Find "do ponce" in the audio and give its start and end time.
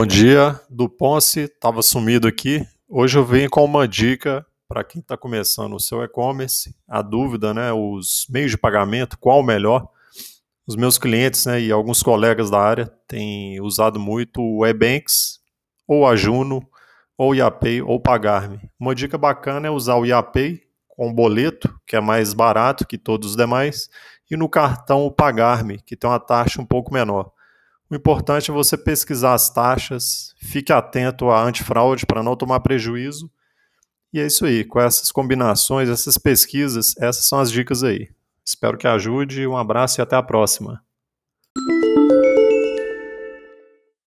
0.70-1.40